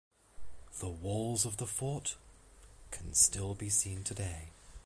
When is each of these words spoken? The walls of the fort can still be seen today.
The 0.79 0.89
walls 0.89 1.45
of 1.45 1.57
the 1.57 1.67
fort 1.67 2.17
can 2.89 3.13
still 3.13 3.53
be 3.53 3.69
seen 3.69 4.03
today. 4.03 4.47